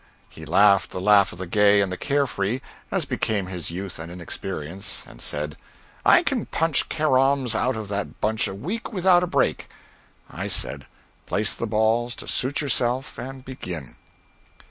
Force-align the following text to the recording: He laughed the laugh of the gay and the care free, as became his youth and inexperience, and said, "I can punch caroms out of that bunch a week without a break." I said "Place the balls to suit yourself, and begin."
He 0.29 0.45
laughed 0.47 0.89
the 0.89 0.99
laugh 0.99 1.31
of 1.31 1.37
the 1.37 1.45
gay 1.45 1.79
and 1.79 1.91
the 1.91 1.95
care 1.95 2.25
free, 2.25 2.63
as 2.89 3.05
became 3.05 3.45
his 3.45 3.69
youth 3.69 3.99
and 3.99 4.11
inexperience, 4.11 5.03
and 5.05 5.21
said, 5.21 5.57
"I 6.03 6.23
can 6.23 6.47
punch 6.47 6.89
caroms 6.89 7.53
out 7.53 7.75
of 7.75 7.87
that 7.89 8.19
bunch 8.19 8.47
a 8.47 8.55
week 8.55 8.91
without 8.91 9.21
a 9.21 9.27
break." 9.27 9.69
I 10.27 10.47
said 10.47 10.87
"Place 11.27 11.53
the 11.53 11.67
balls 11.67 12.15
to 12.15 12.27
suit 12.27 12.61
yourself, 12.61 13.19
and 13.19 13.45
begin." 13.45 13.95